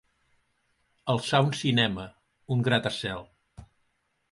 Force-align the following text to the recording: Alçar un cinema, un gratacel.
Alçar 1.15 1.41
un 1.49 1.51
cinema, 1.59 2.07
un 2.57 2.67
gratacel. 2.71 3.25